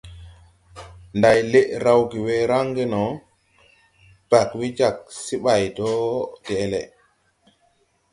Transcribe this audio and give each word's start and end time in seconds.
Nday 1.19 1.39
lɛʼ 1.51 1.69
rawge 1.83 2.17
we 2.25 2.35
raŋge 2.51 2.83
no, 2.93 3.03
bag 4.29 4.49
we 4.59 4.65
jag 4.77 4.97
se 5.23 5.35
ɓay 5.43 5.63
do 5.77 5.89
de-ɛle. 6.45 6.81